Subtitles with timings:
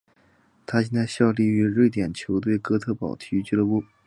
[0.65, 3.83] 他现在效力于瑞典球队哥特堡体育俱乐部。